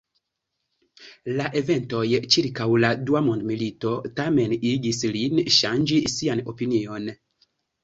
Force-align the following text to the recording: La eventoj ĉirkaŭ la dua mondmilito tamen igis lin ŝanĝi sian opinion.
La 1.41 1.49
eventoj 1.59 2.01
ĉirkaŭ 2.37 2.65
la 2.85 2.91
dua 3.11 3.21
mondmilito 3.29 3.93
tamen 4.23 4.57
igis 4.73 5.05
lin 5.19 5.45
ŝanĝi 5.61 6.03
sian 6.17 6.45
opinion. 6.57 7.09